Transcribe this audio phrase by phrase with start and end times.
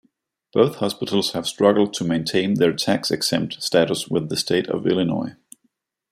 [0.51, 5.35] Both hospitals have struggled to maintain their tax-exempt status with the State of Illinois.